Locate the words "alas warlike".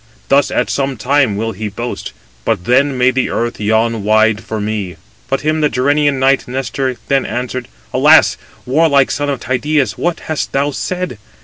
7.93-9.11